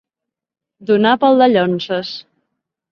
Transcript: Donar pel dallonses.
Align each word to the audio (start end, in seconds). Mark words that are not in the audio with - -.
Donar 0.91 1.13
pel 1.25 1.39
dallonses. 1.43 2.17